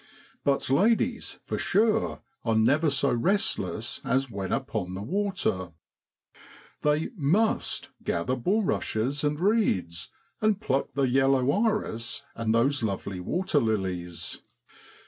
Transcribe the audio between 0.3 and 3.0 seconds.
But ladies, for sure, are never